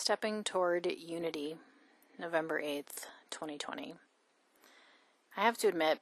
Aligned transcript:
Stepping 0.00 0.44
Toward 0.44 0.86
Unity, 0.86 1.56
November 2.20 2.62
8th, 2.62 3.06
2020. 3.30 3.96
I 5.36 5.40
have 5.40 5.58
to 5.58 5.66
admit, 5.66 5.98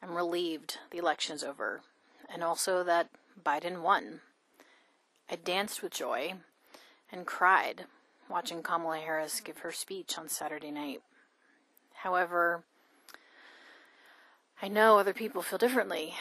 I'm 0.00 0.14
relieved 0.14 0.78
the 0.92 0.98
election 0.98 1.34
is 1.34 1.42
over, 1.42 1.80
and 2.32 2.44
also 2.44 2.84
that 2.84 3.10
Biden 3.44 3.82
won. 3.82 4.20
I 5.28 5.34
danced 5.34 5.82
with 5.82 5.92
joy 5.92 6.34
and 7.10 7.26
cried 7.26 7.86
watching 8.30 8.62
Kamala 8.62 8.98
Harris 8.98 9.40
give 9.40 9.58
her 9.58 9.72
speech 9.72 10.16
on 10.16 10.28
Saturday 10.28 10.70
night. 10.70 11.02
However, 11.94 12.62
I 14.62 14.68
know 14.68 14.96
other 14.96 15.12
people 15.12 15.42
feel 15.42 15.58
differently. 15.58 16.14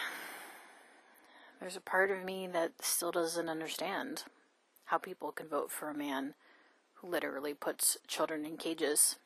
There's 1.59 1.77
a 1.77 1.79
part 1.79 2.09
of 2.09 2.25
me 2.25 2.47
that 2.47 2.83
still 2.83 3.11
doesn't 3.11 3.49
understand 3.49 4.23
how 4.85 4.97
people 4.97 5.31
can 5.31 5.47
vote 5.47 5.69
for 5.69 5.89
a 5.89 5.97
man 5.97 6.33
literally 7.03 7.53
puts 7.53 7.97
children 8.07 8.45
in 8.45 8.57
cages, 8.57 9.17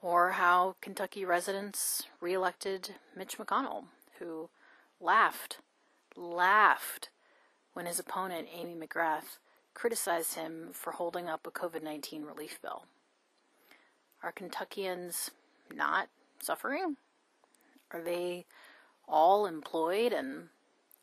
or 0.00 0.32
how 0.32 0.76
Kentucky 0.80 1.24
residents 1.24 2.04
reelected 2.20 2.94
Mitch 3.16 3.38
McConnell, 3.38 3.84
who 4.18 4.48
laughed, 5.00 5.58
laughed 6.16 7.08
when 7.72 7.86
his 7.86 7.98
opponent, 7.98 8.48
Amy 8.52 8.74
McGrath, 8.74 9.38
criticized 9.74 10.34
him 10.34 10.70
for 10.72 10.92
holding 10.92 11.28
up 11.28 11.46
a 11.46 11.50
COVID 11.50 11.82
19 11.82 12.24
relief 12.24 12.60
bill. 12.60 12.84
Are 14.22 14.32
Kentuckians 14.32 15.30
not 15.72 16.08
suffering? 16.40 16.96
Are 17.92 18.02
they 18.02 18.44
all 19.06 19.46
employed 19.46 20.12
and 20.12 20.48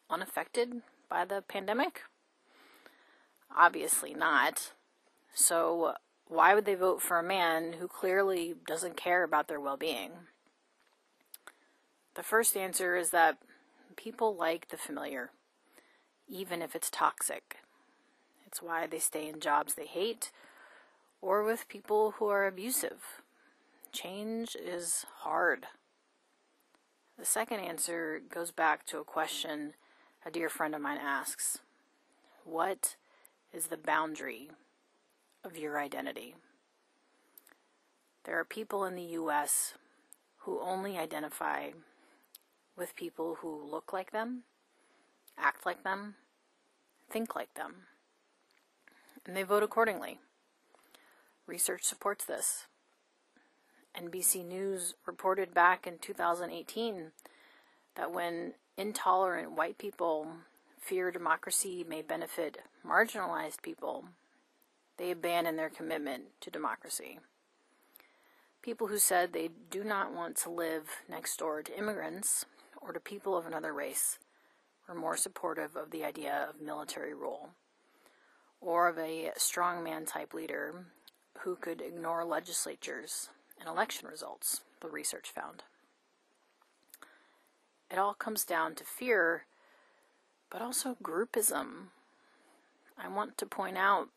unaffected 0.09 0.81
by 1.09 1.25
the 1.25 1.41
pandemic? 1.47 2.01
Obviously 3.55 4.13
not. 4.13 4.73
So, 5.35 5.95
why 6.27 6.55
would 6.55 6.63
they 6.63 6.75
vote 6.75 7.01
for 7.01 7.19
a 7.19 7.23
man 7.23 7.73
who 7.73 7.89
clearly 7.89 8.55
doesn't 8.65 8.95
care 8.95 9.21
about 9.23 9.49
their 9.49 9.59
well 9.59 9.75
being? 9.75 10.11
The 12.15 12.23
first 12.23 12.55
answer 12.55 12.95
is 12.95 13.09
that 13.09 13.37
people 13.97 14.33
like 14.33 14.69
the 14.69 14.77
familiar, 14.77 15.31
even 16.29 16.61
if 16.61 16.73
it's 16.73 16.89
toxic. 16.89 17.57
It's 18.47 18.61
why 18.61 18.87
they 18.87 18.99
stay 18.99 19.27
in 19.27 19.41
jobs 19.41 19.73
they 19.73 19.85
hate 19.85 20.31
or 21.21 21.43
with 21.43 21.67
people 21.67 22.11
who 22.11 22.29
are 22.29 22.47
abusive. 22.47 23.21
Change 23.91 24.55
is 24.55 25.05
hard. 25.17 25.65
The 27.19 27.25
second 27.25 27.59
answer 27.59 28.21
goes 28.33 28.51
back 28.51 28.85
to 28.87 28.99
a 28.99 29.03
question 29.03 29.73
a 30.25 30.31
dear 30.31 30.47
friend 30.47 30.73
of 30.73 30.81
mine 30.81 30.99
asks 31.01 31.59
What 32.45 32.95
is 33.53 33.67
the 33.67 33.77
boundary 33.77 34.49
of 35.45 35.57
your 35.57 35.79
identity? 35.79 36.35
There 38.23 38.39
are 38.39 38.45
people 38.45 38.85
in 38.85 38.95
the 38.95 39.03
U.S. 39.03 39.73
who 40.39 40.59
only 40.59 40.97
identify 40.97 41.69
with 42.75 42.95
people 42.95 43.37
who 43.41 43.63
look 43.69 43.93
like 43.93 44.11
them, 44.11 44.43
act 45.37 45.65
like 45.65 45.83
them, 45.83 46.15
think 47.09 47.35
like 47.35 47.53
them 47.53 47.85
and 49.25 49.35
they 49.35 49.43
vote 49.43 49.63
accordingly. 49.63 50.19
Research 51.47 51.83
supports 51.83 52.25
this. 52.25 52.65
NBC 53.99 54.45
News 54.45 54.93
reported 55.05 55.53
back 55.53 55.87
in 55.87 55.97
2018 55.99 57.11
that 57.95 58.11
when 58.11 58.53
intolerant 58.77 59.53
white 59.53 59.77
people 59.77 60.27
fear 60.79 61.11
democracy 61.11 61.85
may 61.87 62.01
benefit 62.01 62.59
marginalized 62.85 63.61
people, 63.61 64.05
they 64.97 65.11
abandon 65.11 65.55
their 65.55 65.69
commitment 65.69 66.23
to 66.41 66.49
democracy. 66.49 67.19
People 68.61 68.87
who 68.87 68.97
said 68.97 69.31
they 69.31 69.49
do 69.69 69.83
not 69.83 70.13
want 70.13 70.35
to 70.37 70.49
live 70.49 70.89
next 71.09 71.37
door 71.37 71.61
to 71.61 71.77
immigrants 71.77 72.45
or 72.81 72.93
to 72.93 72.99
people 72.99 73.37
of 73.37 73.45
another 73.45 73.73
race 73.73 74.17
were 74.87 74.95
more 74.95 75.17
supportive 75.17 75.75
of 75.75 75.91
the 75.91 76.03
idea 76.03 76.47
of 76.49 76.61
military 76.61 77.13
rule 77.13 77.49
or 78.61 78.87
of 78.87 78.97
a 78.97 79.31
strongman 79.37 80.07
type 80.07 80.33
leader 80.33 80.85
who 81.39 81.55
could 81.55 81.81
ignore 81.81 82.25
legislatures 82.25 83.29
and 83.59 83.69
election 83.69 84.07
results, 84.07 84.61
the 84.81 84.87
research 84.87 85.29
found. 85.29 85.63
It 87.91 87.99
all 87.99 88.13
comes 88.13 88.43
down 88.43 88.75
to 88.75 88.83
fear, 88.83 89.45
but 90.49 90.61
also 90.61 90.97
groupism. 91.03 91.89
I 92.97 93.07
want 93.07 93.37
to 93.37 93.45
point 93.45 93.77
out 93.77 94.09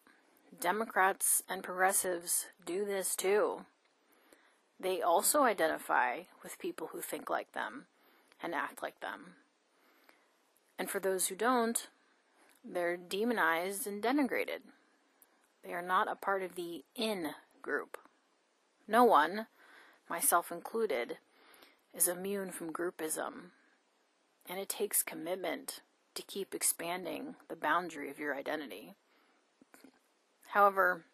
Democrats 0.61 1.43
and 1.49 1.63
progressives 1.63 2.47
do 2.65 2.85
this 2.85 3.15
too. 3.15 3.65
They 4.81 5.03
also 5.03 5.43
identify 5.43 6.23
with 6.43 6.59
people 6.59 6.89
who 6.93 7.01
think 7.01 7.29
like 7.29 7.53
them 7.53 7.87
and 8.43 8.55
act 8.55 8.83
like 8.83 9.01
them. 9.01 9.35
And 10.79 10.89
for 10.89 11.01
those 11.01 11.27
who 11.27 11.35
don't, 11.35 11.89
they're 12.65 12.97
demonized 12.97 13.87
and 13.87 14.03
denigrated. 14.03 14.61
They 15.65 15.73
are 15.73 15.83
not 15.83 16.11
a 16.11 16.15
part 16.15 16.43
of 16.43 16.55
the 16.55 16.85
in 16.95 17.31
group. 17.63 17.99
No 18.87 19.05
one, 19.05 19.47
myself 20.09 20.51
included, 20.53 21.19
is 21.95 22.09
immune 22.09 22.53
from 22.53 22.73
groupism, 22.73 23.51
and 24.49 24.59
it 24.59 24.69
takes 24.69 25.03
commitment 25.03 25.81
to 26.15 26.23
keep 26.23 26.55
expanding 26.55 27.35
the 27.49 27.57
boundary 27.57 28.11
of 28.11 28.19
your 28.19 28.35
identity. 28.35 28.95
However, 30.53 31.05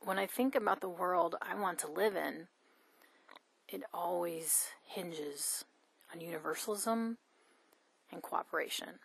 when 0.00 0.18
I 0.18 0.26
think 0.26 0.54
about 0.54 0.80
the 0.80 0.88
world 0.88 1.36
I 1.42 1.54
want 1.54 1.78
to 1.80 1.90
live 1.90 2.16
in, 2.16 2.48
it 3.68 3.82
always 3.92 4.68
hinges 4.86 5.64
on 6.12 6.20
universalism 6.20 7.18
and 8.10 8.22
cooperation. 8.22 9.00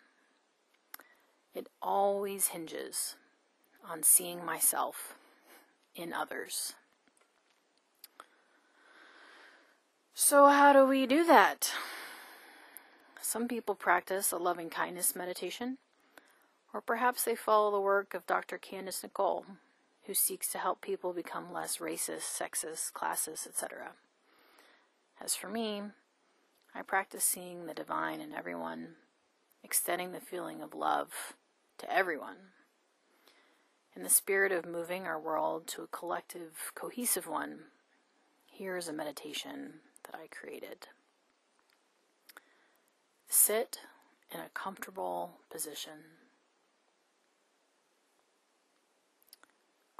It 1.54 1.68
always 1.82 2.48
hinges 2.48 3.16
on 3.88 4.02
seeing 4.02 4.44
myself 4.44 5.16
in 5.94 6.12
others. 6.12 6.74
So, 10.14 10.46
how 10.46 10.72
do 10.72 10.84
we 10.86 11.06
do 11.06 11.24
that? 11.24 11.72
Some 13.20 13.48
people 13.48 13.74
practice 13.74 14.32
a 14.32 14.36
loving 14.36 14.70
kindness 14.70 15.16
meditation, 15.16 15.78
or 16.72 16.80
perhaps 16.80 17.24
they 17.24 17.34
follow 17.34 17.70
the 17.70 17.80
work 17.80 18.14
of 18.14 18.26
Dr. 18.26 18.58
Candace 18.58 19.02
Nicole, 19.02 19.44
who 20.04 20.14
seeks 20.14 20.50
to 20.52 20.58
help 20.58 20.80
people 20.80 21.12
become 21.12 21.52
less 21.52 21.78
racist, 21.78 22.22
sexist, 22.22 22.92
classist, 22.92 23.46
etc. 23.46 23.92
As 25.22 25.34
for 25.34 25.48
me, 25.48 25.82
I 26.74 26.82
practice 26.82 27.24
seeing 27.24 27.66
the 27.66 27.74
divine 27.74 28.20
in 28.20 28.32
everyone, 28.32 28.94
extending 29.62 30.12
the 30.12 30.20
feeling 30.20 30.62
of 30.62 30.74
love 30.74 31.34
to 31.78 31.92
everyone. 31.92 32.36
In 33.96 34.02
the 34.02 34.08
spirit 34.08 34.52
of 34.52 34.64
moving 34.64 35.04
our 35.04 35.18
world 35.18 35.66
to 35.68 35.82
a 35.82 35.88
collective, 35.88 36.72
cohesive 36.74 37.26
one, 37.26 37.64
here 38.46 38.76
is 38.76 38.88
a 38.88 38.92
meditation 38.92 39.80
that 40.04 40.14
I 40.14 40.28
created. 40.28 40.86
Sit 43.28 43.80
in 44.32 44.40
a 44.40 44.48
comfortable 44.54 45.40
position. 45.50 46.19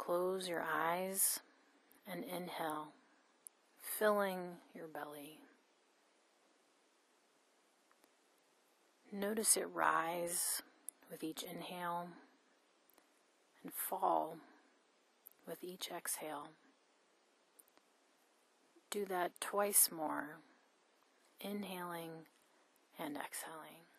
Close 0.00 0.48
your 0.48 0.62
eyes 0.62 1.40
and 2.10 2.24
inhale, 2.24 2.88
filling 3.78 4.56
your 4.74 4.88
belly. 4.88 5.40
Notice 9.12 9.58
it 9.58 9.68
rise 9.74 10.62
with 11.10 11.22
each 11.22 11.42
inhale 11.42 12.08
and 13.62 13.74
fall 13.74 14.38
with 15.46 15.62
each 15.62 15.90
exhale. 15.94 16.48
Do 18.90 19.04
that 19.04 19.38
twice 19.38 19.90
more, 19.94 20.38
inhaling 21.42 22.24
and 22.98 23.18
exhaling. 23.18 23.89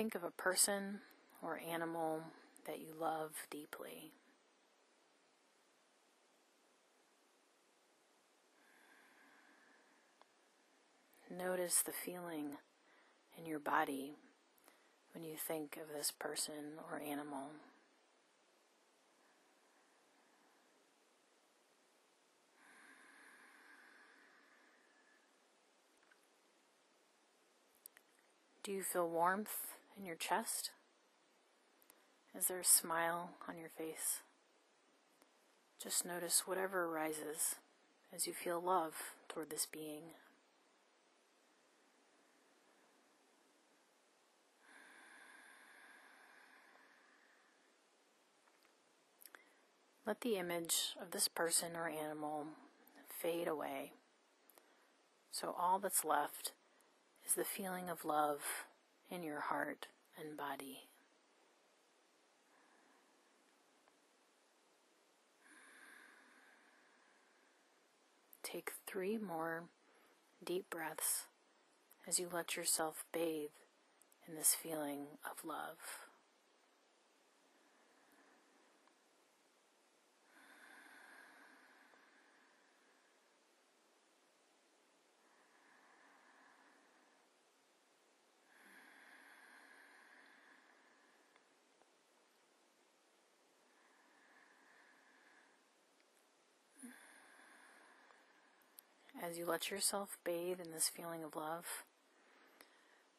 Think 0.00 0.14
of 0.14 0.24
a 0.24 0.30
person 0.30 1.00
or 1.42 1.60
animal 1.60 2.22
that 2.66 2.78
you 2.80 2.94
love 2.98 3.32
deeply. 3.50 4.12
Notice 11.30 11.82
the 11.82 11.92
feeling 11.92 12.52
in 13.36 13.44
your 13.44 13.58
body 13.58 14.14
when 15.12 15.22
you 15.22 15.34
think 15.36 15.76
of 15.76 15.94
this 15.94 16.10
person 16.10 16.78
or 16.90 16.98
animal. 16.98 17.50
Do 28.62 28.72
you 28.72 28.82
feel 28.82 29.10
warmth 29.10 29.74
in 30.00 30.06
your 30.06 30.16
chest? 30.16 30.70
Is 32.36 32.46
there 32.46 32.60
a 32.60 32.64
smile 32.64 33.32
on 33.46 33.58
your 33.58 33.68
face? 33.68 34.20
Just 35.82 36.06
notice 36.06 36.44
whatever 36.46 36.86
arises 36.86 37.56
as 38.14 38.26
you 38.26 38.32
feel 38.32 38.60
love 38.60 38.94
toward 39.28 39.50
this 39.50 39.66
being. 39.66 40.02
Let 50.06 50.22
the 50.22 50.36
image 50.36 50.96
of 51.00 51.10
this 51.10 51.28
person 51.28 51.76
or 51.76 51.88
animal 51.88 52.46
fade 53.06 53.46
away. 53.46 53.92
So 55.30 55.54
all 55.58 55.78
that's 55.78 56.04
left 56.04 56.52
is 57.24 57.34
the 57.34 57.44
feeling 57.44 57.88
of 57.90 58.04
love 58.04 58.40
in 59.10 59.22
your 59.22 59.40
heart 59.40 59.88
and 60.18 60.36
body. 60.36 60.88
Take 68.42 68.72
three 68.86 69.18
more 69.18 69.64
deep 70.44 70.68
breaths 70.70 71.26
as 72.08 72.18
you 72.18 72.28
let 72.32 72.56
yourself 72.56 73.04
bathe 73.12 73.50
in 74.26 74.34
this 74.34 74.54
feeling 74.54 75.06
of 75.24 75.44
love. 75.44 76.09
As 99.22 99.36
you 99.36 99.44
let 99.44 99.70
yourself 99.70 100.16
bathe 100.24 100.60
in 100.60 100.70
this 100.72 100.88
feeling 100.88 101.22
of 101.22 101.36
love, 101.36 101.84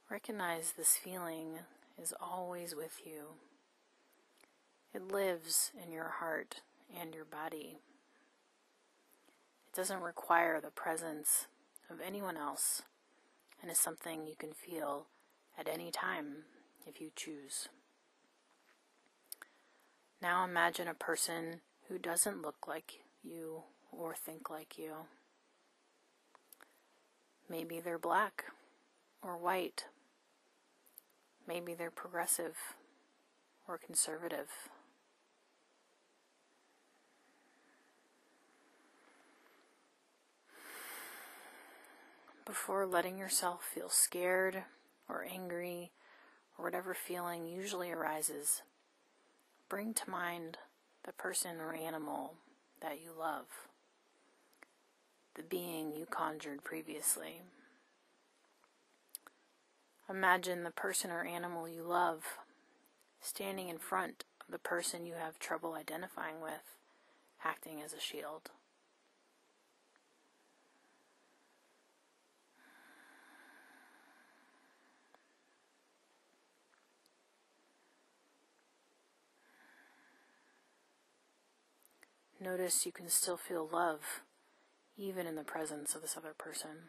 recognize 0.10 0.72
this 0.72 0.98
feeling 0.98 1.60
is 2.02 2.12
always 2.20 2.74
with 2.76 3.02
you. 3.06 3.36
It 4.96 5.12
lives 5.12 5.72
in 5.82 5.92
your 5.92 6.10
heart 6.20 6.62
and 7.00 7.14
your 7.14 7.26
body. 7.26 7.78
It 9.68 9.76
doesn't 9.76 10.02
require 10.02 10.60
the 10.60 10.72
presence 10.72 11.46
of 11.88 12.00
anyone 12.04 12.36
else 12.36 12.82
and 13.62 13.70
is 13.70 13.78
something 13.78 14.26
you 14.26 14.36
can 14.36 14.54
feel 14.54 15.06
at 15.56 15.68
any 15.68 15.92
time 15.92 16.46
if 16.88 17.00
you 17.00 17.12
choose. 17.16 17.70
Now 20.20 20.44
imagine 20.46 20.88
a 20.88 20.96
person 20.96 21.62
who 21.88 22.00
doesn't 22.00 22.42
look 22.42 22.68
like 22.68 23.02
you 23.24 23.64
or 23.92 24.16
think 24.16 24.50
like 24.50 24.80
you. 24.80 24.94
Maybe 27.52 27.82
they're 27.82 28.00
black 28.00 28.46
or 29.22 29.38
white. 29.38 29.84
Maybe 31.46 31.74
they're 31.74 31.92
progressive 31.92 32.56
or 33.68 33.78
conservative. 33.78 34.48
Before 42.46 42.86
letting 42.86 43.18
yourself 43.18 43.66
feel 43.66 43.90
scared 43.90 44.64
or 45.10 45.28
angry 45.30 45.92
or 46.58 46.64
whatever 46.64 46.94
feeling 46.94 47.46
usually 47.46 47.92
arises, 47.92 48.62
bring 49.68 49.94
to 49.96 50.10
mind 50.10 50.58
the 51.04 51.12
person 51.12 51.58
or 51.60 51.74
animal 51.74 52.36
that 52.80 53.02
you 53.02 53.10
love 53.18 53.71
the 55.36 55.44
being 55.44 55.94
you 55.94 56.06
conjured 56.06 56.64
previously. 56.64 57.42
Imagine 60.10 60.64
the 60.64 60.72
person 60.72 61.10
or 61.10 61.24
animal 61.24 61.70
you 61.70 61.84
love 61.84 62.38
standing 63.22 63.70
in 63.70 63.78
front 63.78 64.26
of 64.46 64.52
the 64.52 64.60
person 64.60 65.06
you 65.06 65.14
have 65.14 65.40
trouble 65.40 65.74
identifying 65.74 66.42
with, 66.42 66.76
acting 67.46 67.82
as 67.82 67.94
a 67.94 68.00
shield. 68.00 68.50
Notice 82.40 82.88
you 82.88 82.92
can 82.92 83.08
still 83.08 83.38
feel 83.38 83.70
love 83.72 84.24
even 84.98 85.28
in 85.28 85.36
the 85.36 85.44
presence 85.44 85.96
of 85.96 86.02
this 86.02 86.16
other 86.18 86.34
person. 86.38 86.88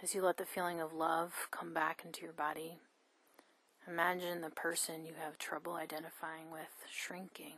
As 0.00 0.14
you 0.14 0.22
let 0.22 0.36
the 0.36 0.46
feeling 0.46 0.80
of 0.80 0.92
love 0.92 1.48
come 1.50 1.74
back 1.74 2.02
into 2.04 2.22
your 2.22 2.32
body, 2.32 2.78
imagine 3.86 4.40
the 4.40 4.50
person 4.50 5.04
you 5.04 5.14
have 5.20 5.38
trouble 5.38 5.74
identifying 5.74 6.52
with 6.52 6.68
shrinking. 6.88 7.56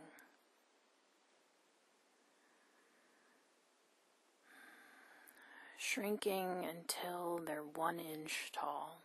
Shrinking 5.77 6.67
until 6.69 7.41
they're 7.45 7.63
one 7.63 7.99
inch 8.01 8.51
tall. 8.53 9.03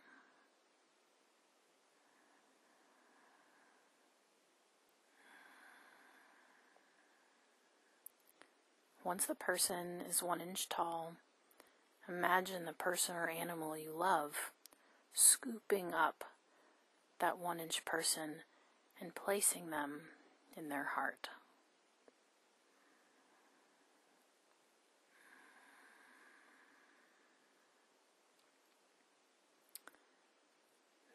Once 9.06 9.26
the 9.26 9.36
person 9.36 10.00
is 10.10 10.20
one 10.20 10.40
inch 10.40 10.68
tall, 10.68 11.12
imagine 12.08 12.64
the 12.64 12.72
person 12.72 13.14
or 13.14 13.30
animal 13.30 13.78
you 13.78 13.92
love 13.96 14.50
scooping 15.12 15.94
up 15.94 16.24
that 17.20 17.38
one 17.38 17.60
inch 17.60 17.84
person 17.84 18.30
and 19.00 19.14
placing 19.14 19.70
them 19.70 20.00
in 20.56 20.70
their 20.70 20.88
heart. 20.96 21.28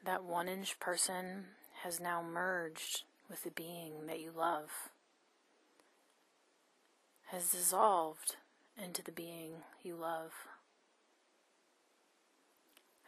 That 0.05 0.23
one 0.23 0.47
inch 0.47 0.79
person 0.79 1.47
has 1.83 1.99
now 1.99 2.23
merged 2.23 3.03
with 3.29 3.43
the 3.43 3.51
being 3.51 4.07
that 4.07 4.21
you 4.21 4.31
love 4.33 4.69
has 7.31 7.51
dissolved 7.51 8.35
into 8.77 9.01
the 9.01 9.11
being 9.11 9.51
you 9.81 9.95
love. 9.95 10.31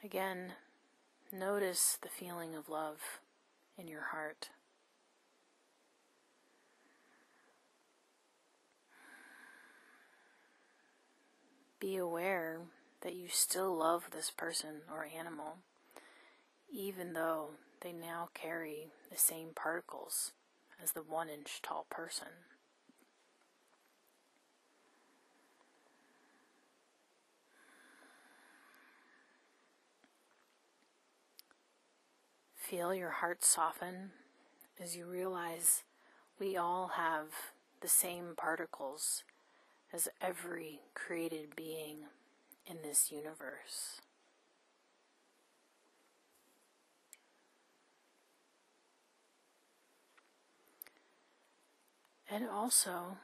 Again, 0.02 0.54
notice 1.30 1.98
the 2.02 2.08
feeling 2.08 2.56
of 2.56 2.70
love 2.70 3.00
in 3.78 3.90
your 3.90 4.04
heart. 4.12 4.50
Be 11.82 11.98
aware 11.98 12.60
that 13.02 13.16
you 13.16 13.28
still 13.28 13.76
love 13.76 14.04
this 14.12 14.32
person 14.32 14.84
or 14.90 15.06
animal, 15.06 15.58
even 16.72 17.12
though 17.12 17.50
they 17.82 17.92
now 17.92 18.30
carry 18.34 18.88
the 19.12 19.18
same 19.18 19.50
particles 19.54 20.32
as 20.82 20.94
the 20.94 21.04
one 21.04 21.28
inch 21.28 21.62
tall 21.62 21.86
person. 21.90 22.30
Feel 32.70 32.96
your 32.96 33.10
heart 33.10 33.44
soften 33.44 34.12
as 34.82 34.96
you 34.96 35.06
realize 35.06 35.84
we 36.40 36.56
all 36.56 36.92
have 36.96 37.28
the 37.82 37.90
same 37.90 38.36
particles 38.38 39.26
as 39.92 40.08
every 40.22 40.80
created 40.94 41.58
being 41.58 41.98
in 42.66 42.78
this 42.82 43.12
universe. 43.12 44.00
And 52.32 52.48
also 52.48 53.18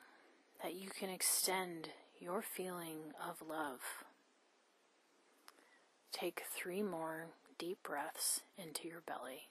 that 0.62 0.76
you 0.76 0.90
can 0.90 1.10
extend 1.10 1.92
your 2.20 2.42
feeling 2.42 3.14
of 3.26 3.42
love. 3.48 3.80
Take 6.12 6.44
three 6.54 6.84
more 6.84 7.28
deep 7.60 7.84
breaths 7.84 8.40
into 8.58 8.88
your 8.88 9.02
belly. 9.02 9.50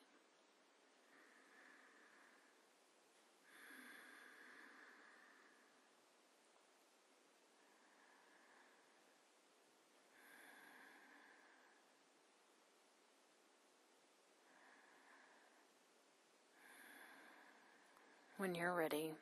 When 18.38 18.54
you're 18.54 18.74
ready, 18.74 19.12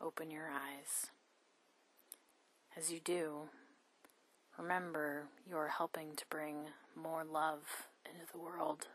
open 0.00 0.30
your 0.30 0.48
eyes. 0.48 1.10
As 2.74 2.90
you 2.90 3.00
do, 3.04 3.48
remember 4.56 5.24
you're 5.46 5.68
helping 5.68 6.14
to 6.16 6.24
bring 6.30 6.68
more 6.96 7.24
love 7.24 7.88
into 8.12 8.26
the 8.32 8.38
world. 8.38 8.86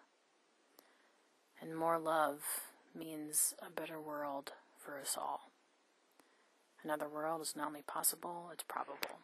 And 1.61 1.75
more 1.75 1.99
love 1.99 2.41
means 2.97 3.53
a 3.65 3.71
better 3.71 3.99
world 3.99 4.51
for 4.77 4.99
us 4.99 5.15
all. 5.17 5.51
Another 6.83 7.07
world 7.07 7.41
is 7.41 7.55
not 7.55 7.67
only 7.67 7.81
possible, 7.81 8.49
it's 8.51 8.63
probable. 8.67 9.19